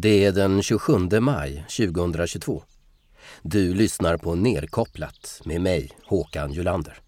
[0.00, 2.62] Det är den 27 maj 2022.
[3.42, 6.98] Du lyssnar på Nerkopplat med mig, Håkan Julander.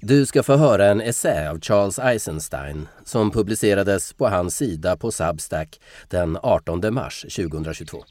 [0.00, 5.12] Du ska få höra en essä av Charles Eisenstein som publicerades på hans sida på
[5.12, 8.04] Substack den 18 mars 2022.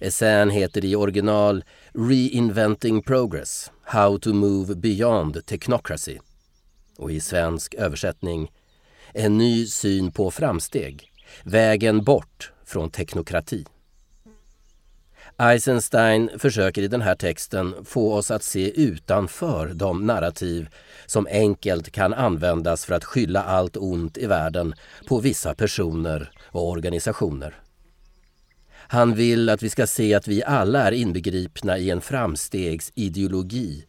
[0.00, 1.64] Essän heter i original
[1.94, 6.18] Reinventing Progress How to Move Beyond Technocracy
[6.98, 8.50] och i svensk översättning
[9.12, 11.12] En ny syn på framsteg,
[11.44, 13.64] vägen bort från teknokrati.
[15.38, 20.68] Eisenstein försöker i den här texten få oss att se utanför de narrativ
[21.06, 24.74] som enkelt kan användas för att skylla allt ont i världen
[25.08, 27.54] på vissa personer och organisationer.
[28.88, 33.84] Han vill att vi ska se att vi alla är inbegripna i en framstegsideologi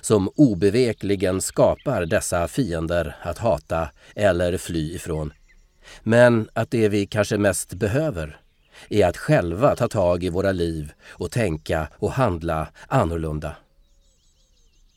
[0.00, 5.32] som obevekligen skapar dessa fiender att hata eller fly ifrån.
[6.02, 8.40] Men att det vi kanske mest behöver
[8.88, 13.56] är att själva ta tag i våra liv och tänka och handla annorlunda.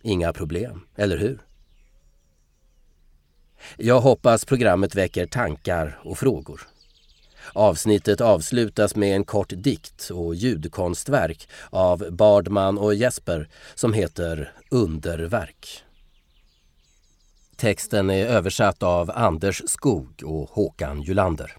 [0.02, 1.40] Inga problem, eller hur?
[3.78, 6.62] Jag hoppas programmet väcker tankar och frågor.
[7.54, 15.83] Avsnittet avslutas med en kort dikt och ljudkonstverk av Bardman och Jesper som heter Underverk.
[17.58, 21.52] Texten är översatt av Anders Skog och Håkan Julander.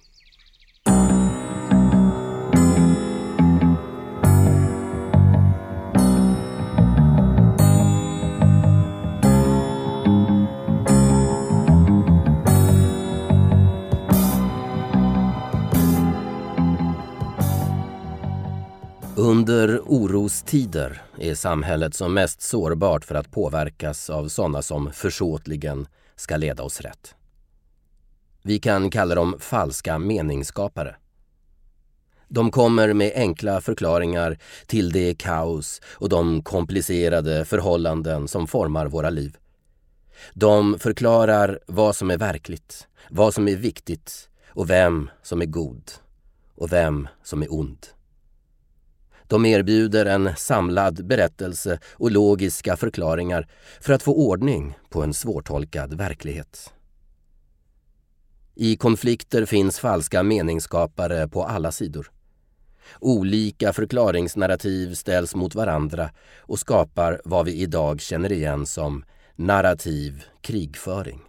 [19.35, 26.37] Under orostider är samhället som mest sårbart för att påverkas av sådana som försåtligen ska
[26.37, 27.15] leda oss rätt.
[28.43, 30.97] Vi kan kalla dem falska meningsskapare.
[32.29, 39.11] De kommer med enkla förklaringar till det kaos och de komplicerade förhållanden som formar våra
[39.11, 39.37] liv.
[40.35, 45.91] De förklarar vad som är verkligt, vad som är viktigt och vem som är god
[46.55, 47.87] och vem som är ond.
[49.27, 53.49] De erbjuder en samlad berättelse och logiska förklaringar
[53.81, 56.73] för att få ordning på en svårtolkad verklighet.
[58.55, 62.11] I konflikter finns falska meningsskapare på alla sidor.
[63.01, 69.05] Olika förklaringsnarrativ ställs mot varandra och skapar vad vi idag känner igen som
[69.37, 71.21] narrativ krigföring.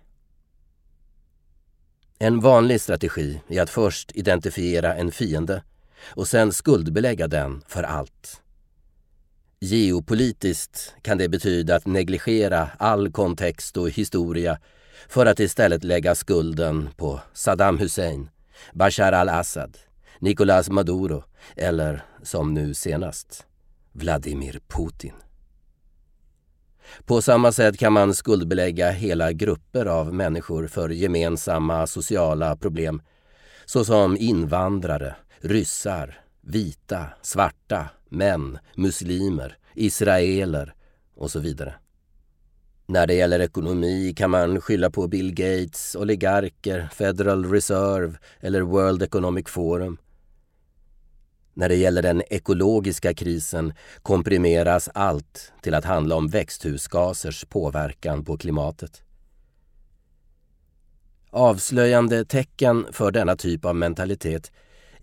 [2.19, 5.63] En vanlig strategi är att först identifiera en fiende
[6.07, 8.41] och sen skuldbelägga den för allt.
[9.59, 14.59] Geopolitiskt kan det betyda att negligera all kontext och historia
[15.07, 18.29] för att istället lägga skulden på Saddam Hussein,
[18.73, 19.77] Bashar al-Assad,
[20.19, 21.23] Nicolás Maduro
[21.55, 23.45] eller, som nu senast,
[23.91, 25.13] Vladimir Putin.
[27.05, 33.01] På samma sätt kan man skuldbelägga hela grupper av människor för gemensamma sociala problem
[33.65, 35.15] såsom invandrare,
[35.45, 40.73] ryssar, vita, svarta, män, muslimer, israeler
[41.15, 41.75] och så vidare.
[42.85, 49.03] När det gäller ekonomi kan man skylla på Bill Gates, oligarker, Federal Reserve eller World
[49.03, 49.97] Economic Forum.
[51.53, 58.37] När det gäller den ekologiska krisen komprimeras allt till att handla om växthusgasers påverkan på
[58.37, 59.01] klimatet.
[61.29, 64.51] Avslöjande tecken för denna typ av mentalitet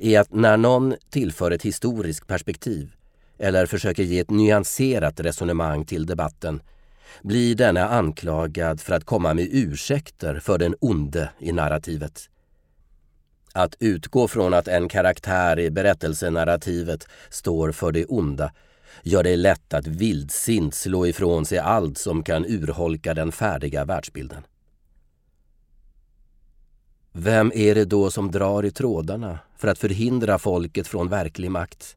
[0.03, 2.93] är att när någon tillför ett historiskt perspektiv
[3.39, 6.63] eller försöker ge ett nyanserat resonemang till debatten
[7.23, 12.29] blir denna anklagad för att komma med ursäkter för den onde i narrativet.
[13.53, 18.53] Att utgå från att en karaktär i berättelsenarrativet står för det onda
[19.03, 24.43] gör det lätt att vildsint slå ifrån sig allt som kan urholka den färdiga världsbilden.
[27.15, 31.97] Vem är det då som drar i trådarna för att förhindra folket från verklig makt?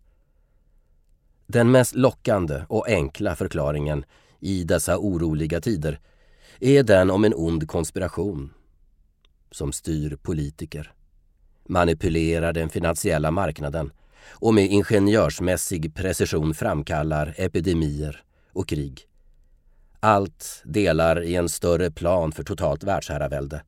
[1.47, 4.05] Den mest lockande och enkla förklaringen
[4.39, 5.99] i dessa oroliga tider
[6.59, 8.53] är den om en ond konspiration
[9.51, 10.91] som styr politiker,
[11.65, 13.91] manipulerar den finansiella marknaden
[14.29, 18.23] och med ingenjörsmässig precision framkallar epidemier
[18.53, 19.01] och krig.
[19.99, 23.61] Allt delar i en större plan för totalt världsherravälde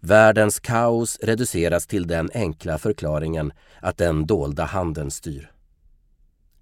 [0.00, 5.52] Världens kaos reduceras till den enkla förklaringen att den dolda handen styr.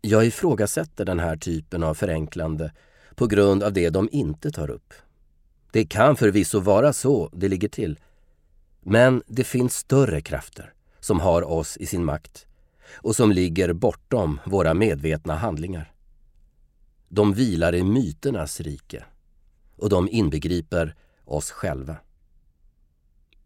[0.00, 2.72] Jag ifrågasätter den här typen av förenklande
[3.14, 4.94] på grund av det de inte tar upp.
[5.72, 7.98] Det kan förvisso vara så det ligger till.
[8.80, 12.46] Men det finns större krafter som har oss i sin makt
[12.92, 15.92] och som ligger bortom våra medvetna handlingar.
[17.08, 19.04] De vilar i myternas rike
[19.76, 20.94] och de inbegriper
[21.24, 21.96] oss själva.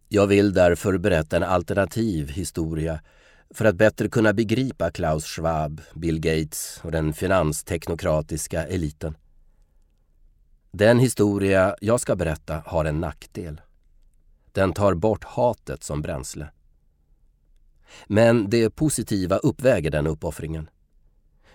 [0.08, 3.00] Jag vill därför berätta en alternativ historia
[3.50, 9.16] för att bättre kunna begripa Klaus Schwab, Bill Gates och den finansteknokratiska eliten.
[10.72, 13.60] Den historia jag ska berätta har en nackdel.
[14.52, 16.48] Den tar bort hatet som bränsle.
[18.06, 20.70] Men det positiva uppväger den uppoffringen.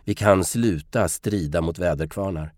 [0.03, 2.53] Vi kan sluta strida mot väderkvarnar.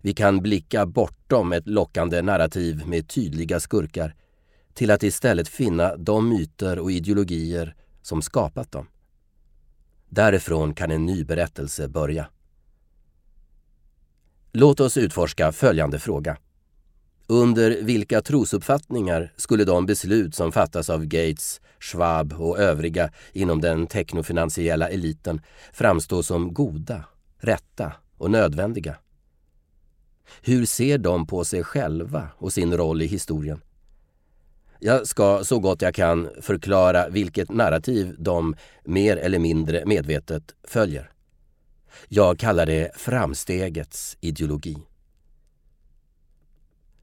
[0.00, 4.14] Vi kan blicka bortom ett lockande narrativ med tydliga skurkar
[4.76, 8.88] till att istället finna de myter och ideologier som skapat dem.
[10.08, 12.28] Därifrån kan en ny berättelse börja.
[14.52, 16.36] Låt oss utforska följande fråga.
[17.26, 23.86] Under vilka trosuppfattningar skulle de beslut som fattas av Gates, Schwab och övriga inom den
[23.86, 25.40] teknofinansiella eliten
[25.72, 27.04] framstå som goda,
[27.38, 28.96] rätta och nödvändiga?
[30.42, 33.60] Hur ser de på sig själva och sin roll i historien?
[34.80, 41.10] Jag ska så gott jag kan förklara vilket narrativ de mer eller mindre medvetet följer.
[42.08, 44.76] Jag kallar det framstegets ideologi.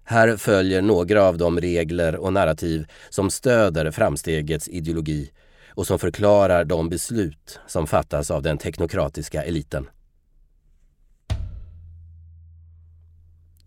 [0.04, 5.32] Här följer några av de regler och narrativ som stöder framstegets ideologi
[5.70, 9.88] och som förklarar de beslut som fattas av den teknokratiska eliten.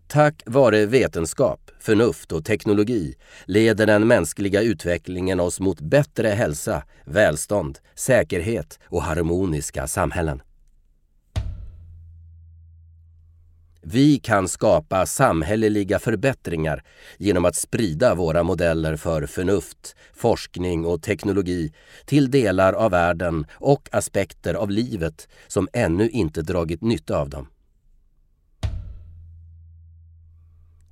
[0.07, 3.15] Tack vare vetenskap, förnuft och teknologi
[3.45, 10.41] leder den mänskliga utvecklingen oss mot bättre hälsa, välstånd, säkerhet och harmoniska samhällen.
[13.81, 16.83] Vi kan skapa samhälleliga förbättringar
[17.17, 21.73] genom att sprida våra modeller för förnuft, forskning och teknologi
[22.05, 27.47] till delar av världen och aspekter av livet som ännu inte dragit nytta av dem.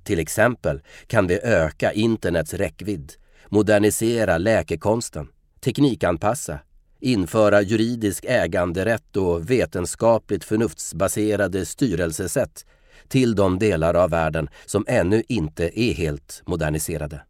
[0.06, 3.12] Till exempel kan vi öka internets räckvidd,
[3.48, 5.28] modernisera läkekonsten,
[5.60, 6.58] teknikanpassa,
[7.00, 12.66] införa juridisk äganderätt och vetenskapligt förnuftsbaserade styrelsesätt
[13.08, 17.22] till de delar av världen som ännu inte är helt moderniserade.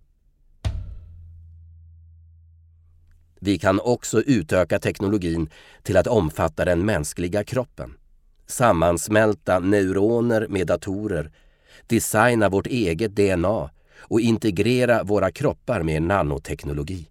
[3.41, 5.51] Vi kan också utöka teknologin
[5.83, 7.95] till att omfatta den mänskliga kroppen,
[8.47, 11.31] sammansmälta neuroner med datorer
[11.87, 17.09] designa vårt eget DNA och integrera våra kroppar med nanoteknologi.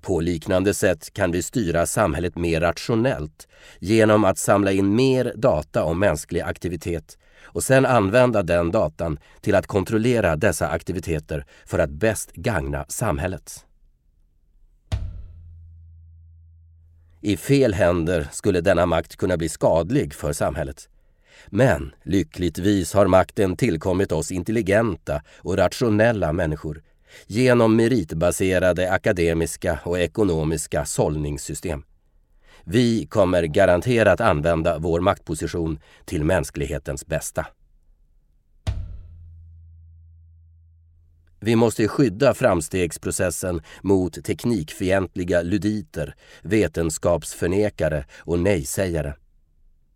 [0.00, 5.84] På liknande sätt kan vi styra samhället mer rationellt genom att samla in mer data
[5.84, 11.90] om mänsklig aktivitet och sedan använda den datan till att kontrollera dessa aktiviteter för att
[11.90, 13.64] bäst gagna samhället.
[17.20, 20.88] I fel händer skulle denna makt kunna bli skadlig för samhället.
[21.46, 26.82] Men lyckligtvis har makten tillkommit oss intelligenta och rationella människor
[27.26, 31.82] genom meritbaserade akademiska och ekonomiska sållningssystem.
[32.64, 37.46] Vi kommer garanterat använda vår maktposition till mänsklighetens bästa.
[41.40, 49.12] Vi måste skydda framstegsprocessen mot teknikfientliga luditer, vetenskapsförnekare och nejsägare.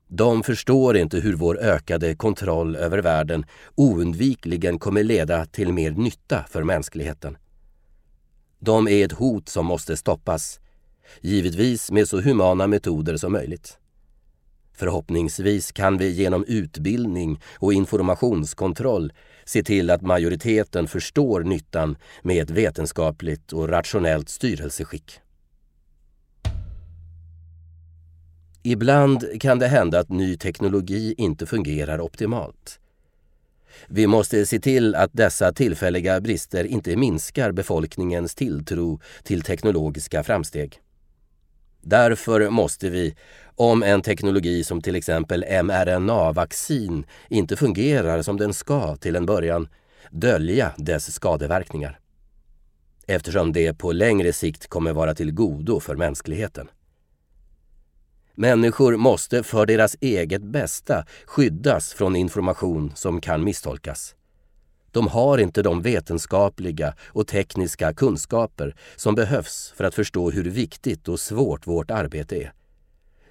[0.09, 6.45] De förstår inte hur vår ökade kontroll över världen oundvikligen kommer leda till mer nytta
[6.51, 7.37] för mänskligheten.
[8.59, 10.61] De är ett hot som måste stoppas,
[11.21, 13.79] givetvis med så humana metoder som möjligt.
[14.73, 19.13] Förhoppningsvis kan vi genom utbildning och informationskontroll
[19.45, 25.21] se till att majoriteten förstår nyttan med ett vetenskapligt och rationellt styrelseskick.
[28.63, 32.81] Ibland kan det hända att ny teknologi inte fungerar optimalt.
[33.89, 40.81] Vi måste se till att dessa tillfälliga brister inte minskar befolkningens tilltro till teknologiska framsteg.
[41.83, 43.15] Därför måste vi,
[43.57, 49.69] om en teknologi som till exempel mRNA-vaccin inte fungerar som den ska till en början,
[50.11, 51.99] dölja dess skadeverkningar.
[53.07, 56.69] Eftersom det på längre sikt kommer vara till godo för mänskligheten.
[58.41, 64.15] Människor måste för deras eget bästa skyddas från information som kan misstolkas.
[64.91, 71.09] De har inte de vetenskapliga och tekniska kunskaper som behövs för att förstå hur viktigt
[71.09, 72.53] och svårt vårt arbete är.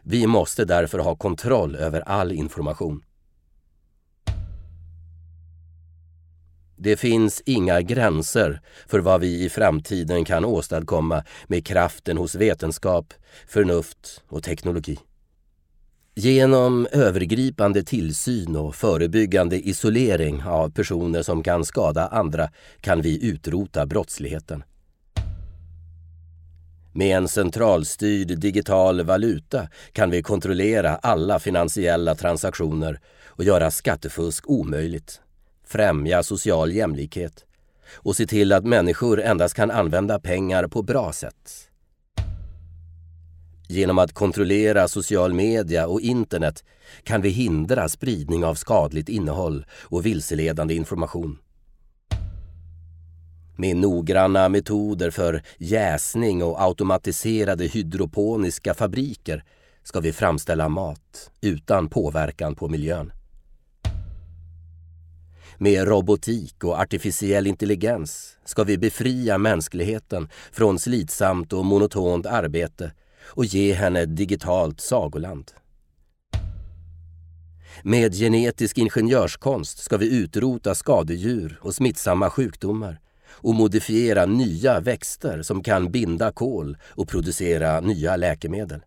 [0.02, 3.04] Vi måste därför ha kontroll över all information.
[6.80, 13.14] Det finns inga gränser för vad vi i framtiden kan åstadkomma med kraften hos vetenskap,
[13.48, 15.00] förnuft och teknologi.
[16.16, 22.50] Genom övergripande tillsyn och förebyggande isolering av personer som kan skada andra
[22.82, 24.64] kan vi utrota brottsligheten.
[26.94, 35.22] Med en centralstyrd digital valuta kan vi kontrollera alla finansiella transaktioner och göra skattefusk omöjligt,
[35.68, 37.46] främja social jämlikhet
[37.94, 41.70] och se till att människor endast kan använda pengar på bra sätt.
[43.70, 46.64] Genom att kontrollera social media och internet
[47.04, 51.38] kan vi hindra spridning av skadligt innehåll och vilseledande information.
[53.56, 59.44] Med noggranna metoder för jäsning och automatiserade hydroponiska fabriker
[59.84, 63.12] ska vi framställa mat utan påverkan på miljön.
[65.60, 72.92] Med robotik och artificiell intelligens ska vi befria mänskligheten från slitsamt och monotont arbete
[73.24, 75.52] och ge henne ett digitalt sagoland.
[77.84, 83.00] Med genetisk ingenjörskonst ska vi utrota skadedjur och smittsamma sjukdomar
[83.30, 88.82] och modifiera nya växter som kan binda kol och producera nya läkemedel.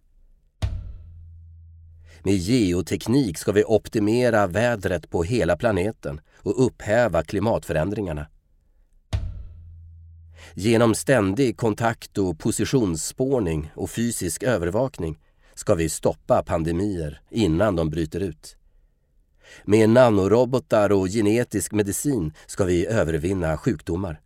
[2.22, 8.26] Med geoteknik ska vi optimera vädret på hela planeten och upphäva klimatförändringarna.
[10.54, 15.18] Genom ständig kontakt och positionsspårning och fysisk övervakning
[15.54, 18.56] ska vi stoppa pandemier innan de bryter ut.
[19.64, 24.20] Med nanorobotar och genetisk medicin ska vi övervinna sjukdomar.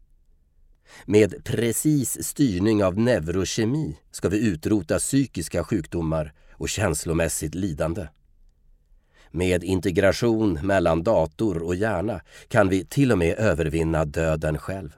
[1.05, 8.07] Med precis styrning av neurokemi ska vi utrota psykiska sjukdomar och känslomässigt lidande.
[9.31, 14.91] Med integration mellan dator och hjärna kan vi till och med övervinna döden själv.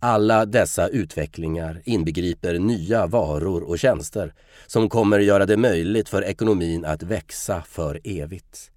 [0.00, 4.34] Alla dessa utvecklingar inbegriper nya varor och tjänster
[4.66, 8.70] som kommer göra det möjligt för ekonomin att växa för evigt.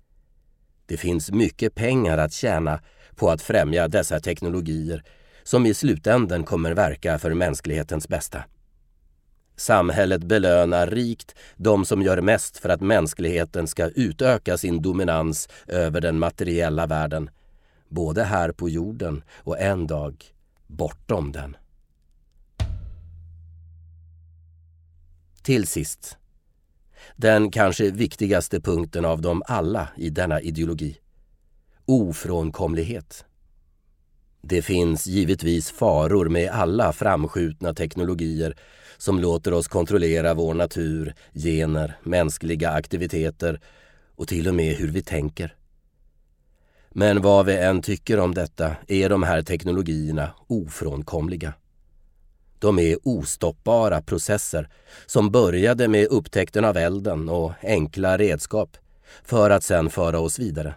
[0.85, 2.79] Det finns mycket pengar att tjäna
[3.15, 5.03] på att främja dessa teknologier
[5.43, 8.43] som i slutänden kommer verka för mänsklighetens bästa.
[9.55, 16.01] Samhället belönar rikt de som gör mest för att mänskligheten ska utöka sin dominans över
[16.01, 17.29] den materiella världen,
[17.89, 20.23] både här på jorden och en dag
[20.67, 21.57] bortom den.
[25.43, 26.17] Till sist,
[27.15, 30.97] den kanske viktigaste punkten av dem alla i denna ideologi.
[31.85, 33.25] Ofrånkomlighet.
[34.41, 38.55] Det finns givetvis faror med alla framskjutna teknologier
[38.97, 43.61] som låter oss kontrollera vår natur, gener, mänskliga aktiviteter
[44.15, 45.55] och till och med hur vi tänker.
[46.89, 51.53] Men vad vi än tycker om detta är de här teknologierna ofrånkomliga.
[52.59, 54.69] De är ostoppbara processer
[55.05, 58.77] som började med upptäckten av elden och enkla redskap
[59.23, 60.75] för att sedan föra oss vidare.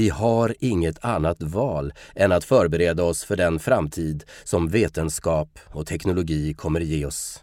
[0.00, 5.86] Vi har inget annat val än att förbereda oss för den framtid som vetenskap och
[5.86, 7.42] teknologi kommer ge oss.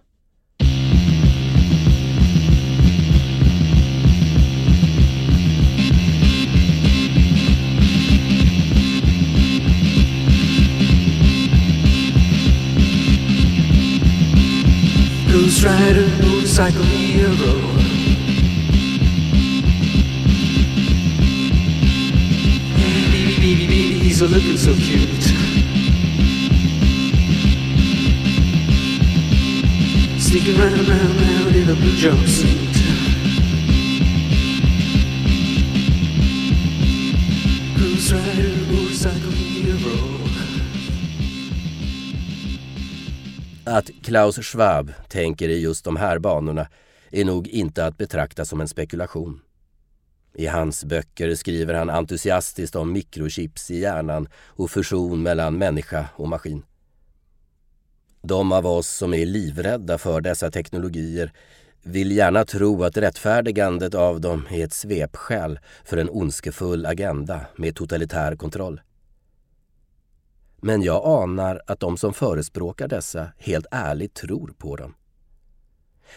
[15.32, 17.66] Ghost Rider, motorcycle hero.
[24.17, 25.24] She's a looking so cute.
[30.19, 32.74] Sneaking round, round, round in a blue jumpsuit.
[37.77, 40.17] Ghost Rider, motorcycle hero.
[43.65, 46.67] Att Klaus Schwab tänker i just de här banorna
[47.12, 49.41] är nog inte att betrakta som en spekulation.
[50.38, 56.27] I hans böcker skriver han entusiastiskt om mikrochips i hjärnan och fusion mellan människa och
[56.27, 56.63] maskin.
[58.22, 61.34] De av oss som är livrädda för dessa teknologier
[61.84, 67.75] vill gärna tro att rättfärdigandet av dem är ett svepskäl för en ondskefull agenda med
[67.75, 68.82] totalitär kontroll.
[70.62, 74.94] Men jag anar att de som förespråkar dessa helt ärligt tror på dem.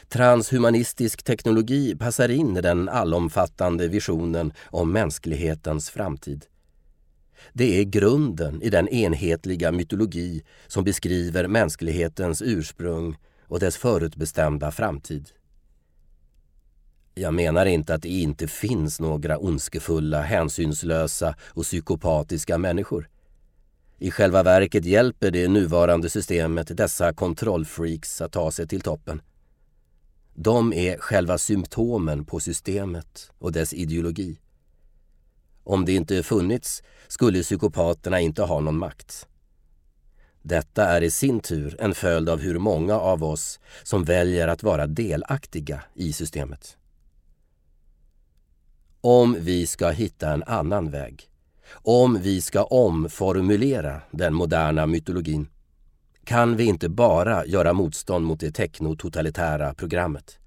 [0.09, 6.47] Transhumanistisk teknologi passar in i den allomfattande visionen om mänsklighetens framtid.
[7.53, 13.17] Det är grunden i den enhetliga mytologi som beskriver mänsklighetens ursprung
[13.47, 15.31] och dess förutbestämda framtid.
[17.15, 23.09] Jag menar inte att det inte finns några ondskefulla, hänsynslösa och psykopatiska människor.
[23.99, 29.23] I själva verket hjälper det nuvarande systemet dessa kontrollfreaks att ta sig till toppen.
[30.35, 34.39] De är själva symptomen på systemet och dess ideologi.
[35.65, 39.27] Om det inte funnits skulle psykopaterna inte ha någon makt.
[40.43, 44.63] Detta är i sin tur en följd av hur många av oss som väljer att
[44.63, 46.77] vara delaktiga i systemet.
[49.01, 51.31] Om vi ska hitta en annan väg,
[51.73, 55.49] om vi ska omformulera den moderna mytologin,
[56.31, 60.39] kan vi inte bara göra motstånd mot det teknototalitära programmet.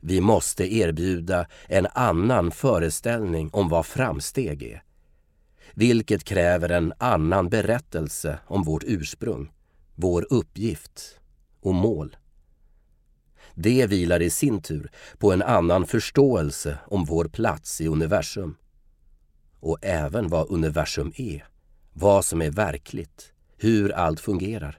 [0.00, 4.82] Vi måste erbjuda en annan föreställning om vad framsteg är.
[5.74, 9.52] Vilket kräver en annan berättelse om vårt ursprung,
[9.94, 11.20] vår uppgift
[11.60, 12.16] och mål.
[13.54, 18.56] Det vilar i sin tur på en annan förståelse om vår plats i universum.
[19.60, 21.44] Och även vad universum är,
[21.92, 24.78] vad som är verkligt, hur allt fungerar.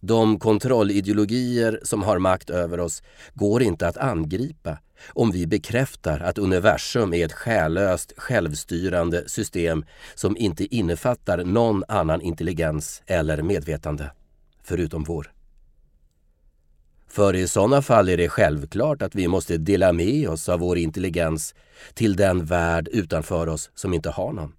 [0.00, 3.02] De kontrollideologier som har makt över oss
[3.34, 9.84] går inte att angripa om vi bekräftar att universum är ett själlöst, självstyrande system
[10.14, 14.10] som inte innefattar någon annan intelligens eller medvetande,
[14.62, 15.32] förutom vår.
[17.08, 20.78] För i sådana fall är det självklart att vi måste dela med oss av vår
[20.78, 21.54] intelligens
[21.94, 24.52] till den värld utanför oss som inte har någon.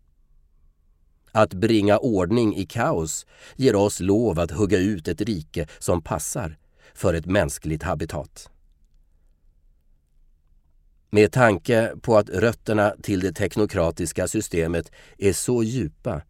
[1.32, 6.58] Att bringa ordning i kaos ger oss lov att hugga ut ett rike som passar
[6.94, 8.50] för ett mänskligt habitat.
[11.10, 16.22] Med tanke på att rötterna till det teknokratiska systemet är så djupa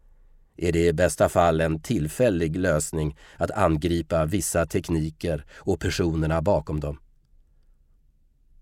[0.56, 6.80] är det i bästa fall en tillfällig lösning att angripa vissa tekniker och personerna bakom
[6.80, 6.98] dem.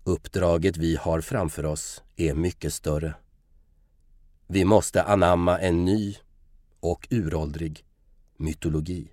[0.03, 3.13] Uppdraget vi har framför oss är mycket större.
[4.47, 6.15] Vi måste anamma en ny
[6.81, 7.85] och uråldrig
[8.37, 9.11] mytologi.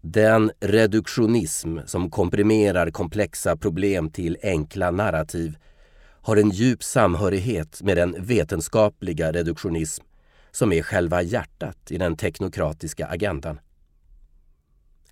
[0.00, 5.56] Den reduktionism som komprimerar komplexa problem till enkla narrativ
[5.98, 10.04] har en djup samhörighet med den vetenskapliga reduktionism
[10.50, 13.58] som är själva hjärtat i den teknokratiska agendan.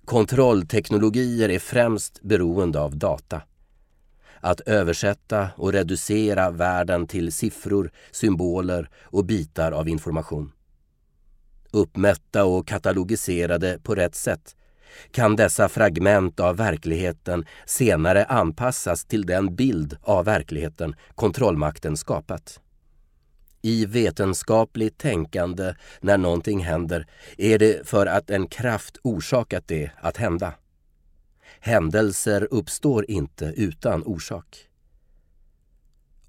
[0.05, 3.41] Kontrollteknologier är främst beroende av data.
[4.45, 10.51] Att översätta och reducera världen till siffror, symboler och bitar av information.
[11.71, 14.55] Uppmätta och katalogiserade på rätt sätt
[15.11, 22.59] kan dessa fragment av verkligheten senare anpassas till den bild av verkligheten kontrollmakten skapat.
[23.61, 30.17] I vetenskapligt tänkande när någonting händer är det för att en kraft orsakat det att
[30.17, 30.53] hända.
[31.65, 34.57] Händelser uppstår inte utan orsak.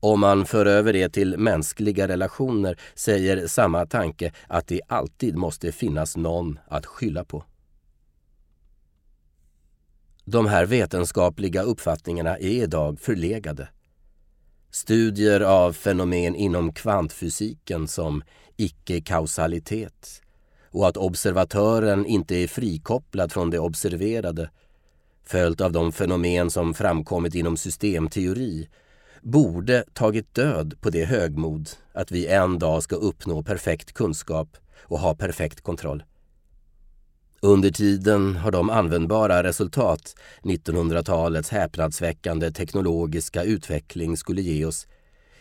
[0.00, 5.72] Om man för över det till mänskliga relationer säger samma tanke att det alltid måste
[5.72, 7.44] finnas någon att skylla på.
[10.24, 13.68] De här vetenskapliga uppfattningarna är idag förlegade.
[14.70, 18.22] Studier av fenomen inom kvantfysiken som
[18.56, 20.22] icke-kausalitet
[20.70, 24.50] och att observatören inte är frikopplad från det observerade
[25.26, 28.68] följt av de fenomen som framkommit inom systemteori
[29.22, 34.98] borde tagit död på det högmod att vi en dag ska uppnå perfekt kunskap och
[34.98, 36.02] ha perfekt kontroll.
[37.40, 44.86] Under tiden har de användbara resultat 1900-talets häpnadsväckande teknologiska utveckling skulle ge oss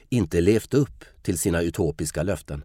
[0.10, 2.64] inte levt upp till sina utopiska löften.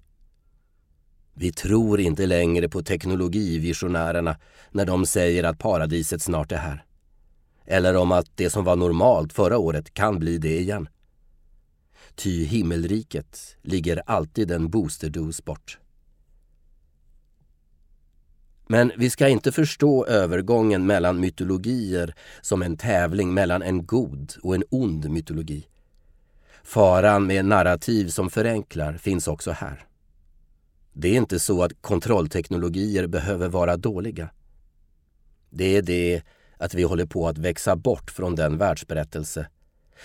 [1.34, 4.36] Vi tror inte längre på teknologivisionärerna
[4.70, 6.84] när de säger att paradiset snart är här.
[7.66, 10.88] Eller om att det som var normalt förra året kan bli det igen.
[12.14, 15.78] Ty himmelriket ligger alltid en boosterdos bort.
[18.66, 24.54] Men vi ska inte förstå övergången mellan mytologier som en tävling mellan en god och
[24.54, 25.66] en ond mytologi.
[26.62, 29.86] Faran med narrativ som förenklar finns också här.
[30.92, 34.30] Det är inte så att kontrollteknologier behöver vara dåliga.
[35.50, 36.22] Det är det
[36.60, 39.46] att vi håller på att växa bort från den världsberättelse,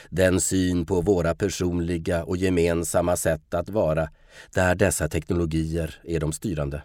[0.10, 4.10] den syn på våra personliga och gemensamma sätt att vara,
[4.54, 6.82] där dessa teknologier är de styrande.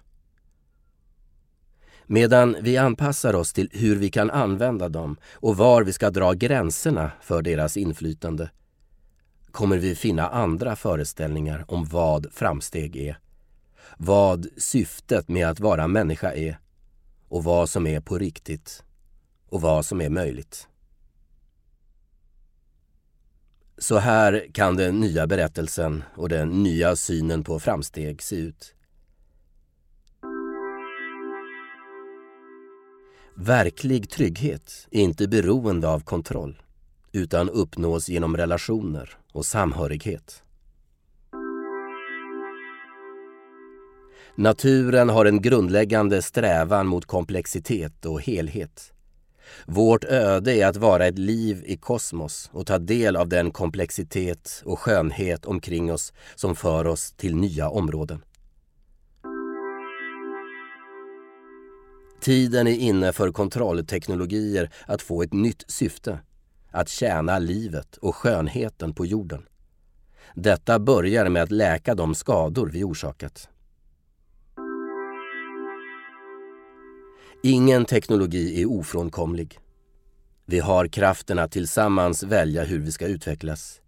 [2.06, 6.32] Medan vi anpassar oss till hur vi kan använda dem och var vi ska dra
[6.32, 8.50] gränserna för deras inflytande
[9.50, 13.18] kommer vi finna andra föreställningar om vad framsteg är,
[13.96, 16.58] vad syftet med att vara människa är
[17.28, 18.84] och vad som är på riktigt
[19.50, 20.68] och vad som är möjligt.
[23.78, 28.74] Så här kan den nya berättelsen och den nya synen på framsteg se ut.
[33.34, 36.62] Verklig trygghet är inte beroende av kontroll
[37.12, 40.42] utan uppnås genom relationer och samhörighet.
[44.34, 48.92] Naturen har en grundläggande strävan mot komplexitet och helhet.
[49.66, 54.62] Vårt öde är att vara ett liv i kosmos och ta del av den komplexitet
[54.64, 58.22] och skönhet omkring oss som för oss till nya områden.
[62.20, 66.18] Tiden är inne för kontrollteknologier att få ett nytt syfte.
[66.70, 69.42] Att tjäna livet och skönheten på jorden.
[70.34, 73.48] Detta börjar med att läka de skador vi orsakat.
[77.42, 79.58] Ingen teknologi är ofrånkomlig.
[80.46, 83.80] Vi har kraften att tillsammans välja hur vi ska utvecklas.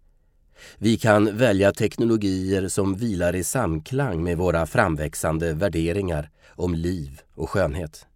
[0.77, 7.49] Vi kan välja teknologier som vilar i samklang med våra framväxande värderingar om liv och
[7.49, 8.07] skönhet.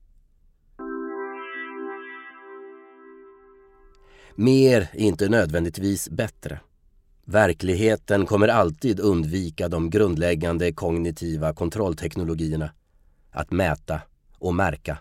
[4.35, 6.59] Mer är inte nödvändigtvis bättre.
[7.25, 12.71] Verkligheten kommer alltid undvika de grundläggande kognitiva kontrollteknologierna.
[13.31, 14.01] Att mäta
[14.39, 14.97] och märka.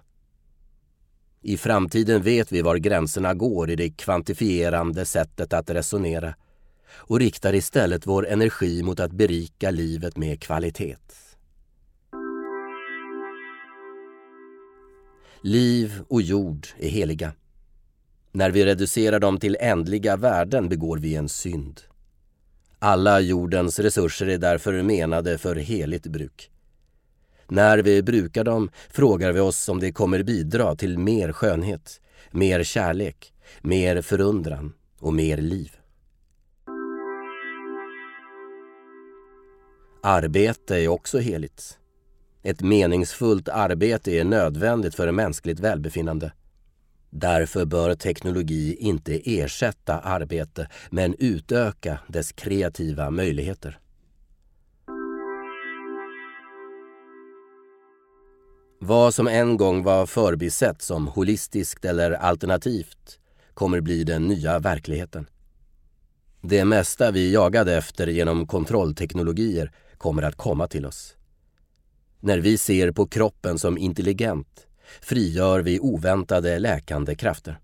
[1.49, 6.35] I framtiden vet vi var gränserna går i det kvantifierande sättet att resonera
[6.95, 10.97] och riktar istället vår energi mot att berika livet med kvalitet.
[15.41, 17.33] Liv och jord är heliga.
[18.33, 21.81] När vi reducerar dem till ändliga värden begår vi en synd.
[22.79, 26.51] Alla jordens resurser är därför menade för heligt bruk.
[27.49, 32.63] När vi brukar dem frågar vi oss om det kommer bidra till mer skönhet, mer
[32.63, 35.73] kärlek, mer förundran och mer liv.
[40.03, 41.79] Arbete är också heligt.
[42.43, 46.33] Ett meningsfullt arbete är nödvändigt för mänskligt välbefinnande.
[47.11, 53.79] Därför bör teknologi inte ersätta arbete men utöka dess kreativa möjligheter.
[58.79, 63.19] Vad som en gång var förbisett som holistiskt eller alternativt
[63.55, 65.27] kommer bli den nya verkligheten.
[66.41, 71.17] Det mesta vi jagade efter genom kontrollteknologier kommer att komma till oss.
[72.21, 74.67] När vi ser på kroppen som intelligent
[75.01, 77.59] frigör vi oväntade läkande krafter.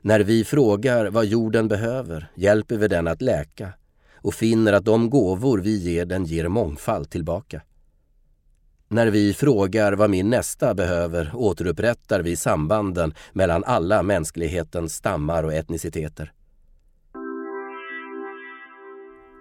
[0.00, 3.72] När vi frågar vad jorden behöver hjälper vi den att läka
[4.14, 7.62] och finner att de gåvor vi ger den ger mångfald tillbaka.
[8.90, 15.52] När vi frågar vad min nästa behöver återupprättar vi sambanden mellan alla mänsklighetens stammar och
[15.52, 16.32] etniciteter.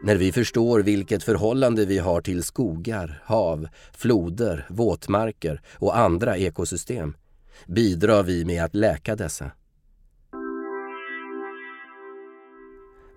[0.04, 7.14] När vi förstår vilket förhållande vi har till skogar, hav, floder, våtmarker och andra ekosystem
[7.68, 9.52] bidrar vi med att läka dessa.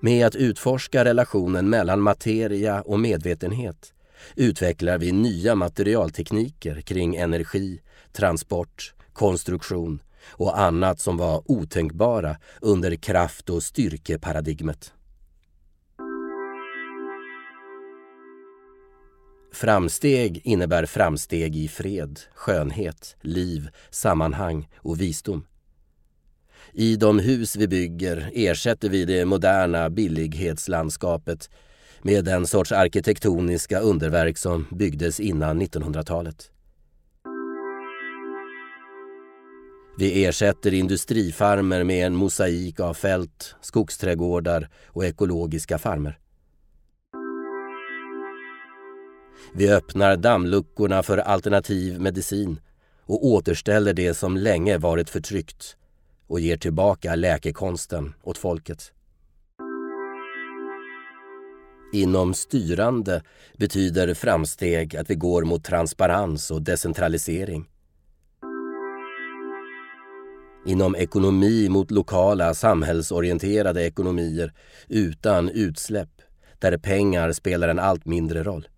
[0.00, 3.92] Med att utforska relationen mellan materia och medvetenhet
[4.36, 7.80] utvecklar vi nya materialtekniker kring energi,
[8.12, 14.92] transport, konstruktion och annat som var otänkbara under kraft och styrkeparadigmet.
[19.52, 25.46] Framsteg innebär framsteg i fred, skönhet, liv, sammanhang och visdom.
[26.72, 31.50] I de hus vi bygger ersätter vi det moderna billighetslandskapet
[32.02, 36.50] med den sorts arkitektoniska underverk som byggdes innan 1900-talet.
[39.98, 46.18] Vi ersätter industrifarmer med en mosaik av fält, skogsträdgårdar och ekologiska farmer.
[49.54, 52.60] Vi öppnar dammluckorna för alternativ medicin
[53.04, 55.76] och återställer det som länge varit förtryckt
[56.26, 58.92] och ger tillbaka läkekonsten åt folket.
[61.92, 63.22] Inom styrande
[63.56, 67.68] betyder framsteg att vi går mot transparens och decentralisering.
[70.66, 74.52] Inom ekonomi mot lokala samhällsorienterade ekonomier
[74.88, 76.10] utan utsläpp
[76.58, 78.68] där pengar spelar en allt mindre roll.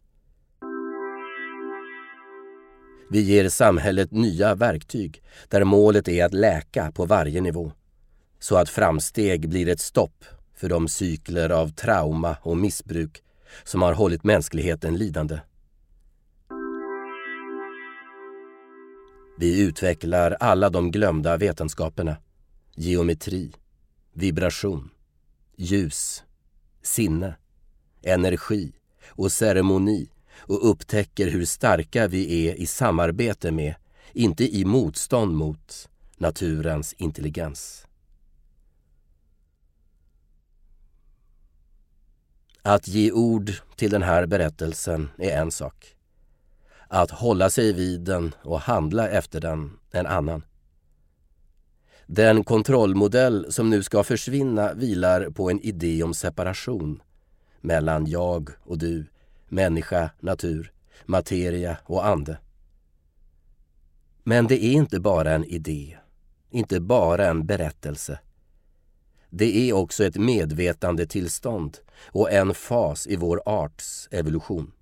[3.10, 7.72] Vi ger samhället nya verktyg där målet är att läka på varje nivå
[8.38, 10.24] så att framsteg blir ett stopp
[10.62, 13.22] för de cykler av trauma och missbruk
[13.64, 15.40] som har hållit mänskligheten lidande.
[19.38, 22.16] Vi utvecklar alla de glömda vetenskaperna.
[22.74, 23.52] Geometri,
[24.12, 24.90] vibration,
[25.56, 26.22] ljus,
[26.82, 27.36] sinne,
[28.02, 28.72] energi
[29.08, 33.74] och ceremoni och upptäcker hur starka vi är i samarbete med,
[34.12, 37.86] inte i motstånd mot, naturens intelligens.
[42.64, 45.96] Att ge ord till den här berättelsen är en sak.
[46.88, 50.42] Att hålla sig vid den och handla efter den en annan.
[52.06, 57.02] Den kontrollmodell som nu ska försvinna vilar på en idé om separation
[57.60, 59.06] mellan jag och du,
[59.48, 60.72] människa, natur,
[61.04, 62.38] materia och ande.
[64.22, 65.96] Men det är inte bara en idé,
[66.50, 68.18] inte bara en berättelse.
[69.30, 74.72] Det är också ett medvetandetillstånd och en fas i vår arts evolution.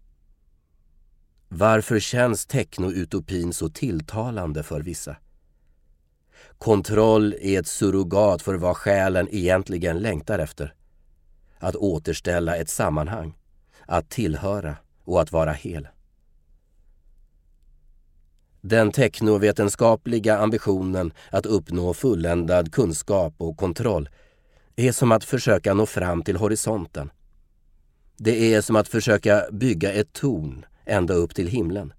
[1.49, 5.17] Varför känns technoutopin så tilltalande för vissa?
[6.59, 10.75] Kontroll är ett surrogat för vad själen egentligen längtar efter.
[11.59, 13.39] Att återställa ett sammanhang,
[13.87, 15.89] att tillhöra och att vara hel.
[18.61, 24.09] Den teknovetenskapliga ambitionen att uppnå fulländad kunskap och kontroll
[24.77, 27.11] är som att försöka nå fram till horisonten.
[28.17, 31.93] Det är som att försöka bygga ett torn ända upp till himlen.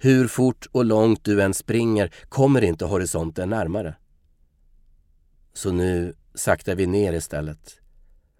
[0.00, 3.94] Hur fort och långt du än springer kommer inte horisonten närmare.
[5.54, 7.80] Så nu saktar vi ner istället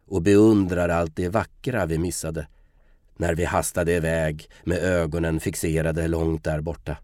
[0.07, 2.47] och beundrar allt det vackra vi missade
[3.17, 6.97] när vi hastade iväg med ögonen fixerade långt där borta.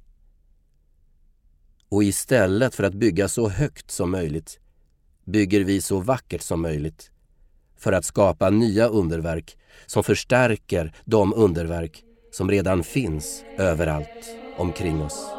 [1.89, 4.61] Och istället för att bygga så högt som möjligt
[5.29, 7.11] bygger vi så vackert som möjligt
[7.77, 15.38] för att skapa nya underverk som förstärker de underverk som redan finns överallt omkring oss.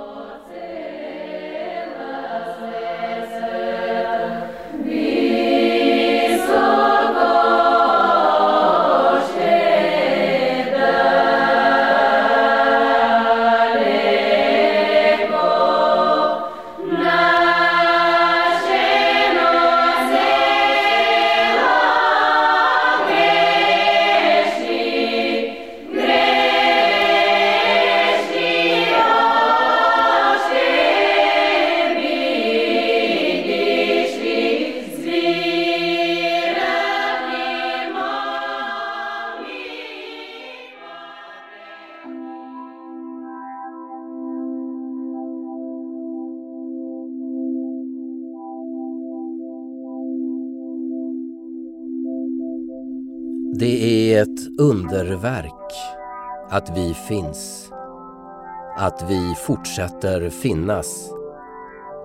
[54.60, 55.74] Underverk
[56.50, 57.72] att vi finns.
[58.78, 61.10] Att vi fortsätter finnas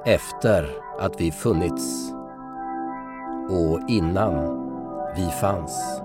[0.04, 2.12] efter att vi funnits
[3.50, 4.34] och innan
[5.16, 6.00] vi fanns.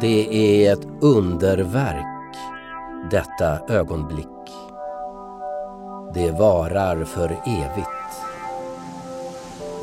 [0.00, 2.36] Det är ett underverk,
[3.10, 4.26] detta ögonblick.
[6.14, 8.00] Det varar för evigt.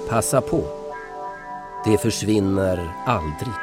[0.10, 0.64] Passa på.
[1.86, 3.54] Det försvinner aldrig.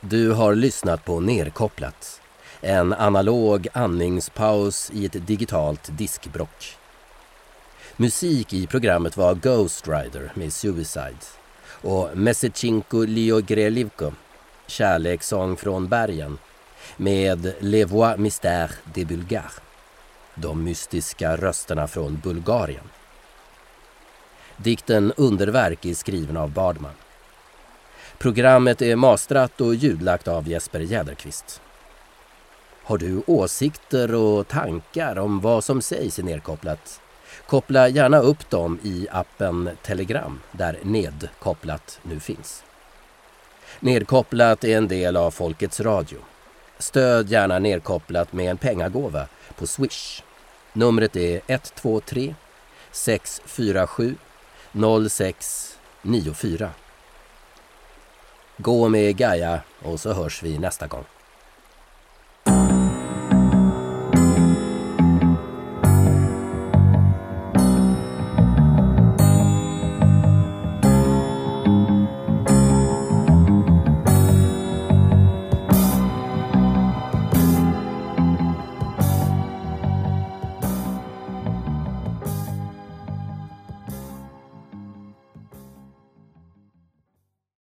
[0.00, 2.20] Du har lyssnat på Nerkopplat.
[2.60, 6.79] En analog andningspaus i ett digitalt diskbrock.
[8.00, 11.16] Musik i programmet var Ghost Rider med Suicide
[11.82, 14.12] och Mesechinko Liogrelivko,
[14.66, 16.38] Kärlekssång från bergen
[16.96, 19.60] med Les Voix Mystères de bulgares,
[20.34, 22.84] de mystiska rösterna från Bulgarien.
[24.56, 26.94] Dikten Underverk är skriven av Bardman.
[28.18, 31.60] Programmet är mastrat och ljudlagt av Jesper Jäderqvist.
[32.82, 37.00] Har du åsikter och tankar om vad som sägs i Nerkopplat?
[37.46, 42.62] Koppla gärna upp dem i appen Telegram där Nedkopplat nu finns.
[43.80, 46.18] Nedkopplat är en del av Folkets Radio.
[46.78, 49.26] Stöd gärna Nedkopplat med en pengagåva
[49.58, 50.22] på Swish.
[50.72, 52.34] Numret är 123
[52.92, 54.14] 647
[54.72, 56.70] 0694.
[58.56, 61.04] Gå med Gaia och så hörs vi nästa gång.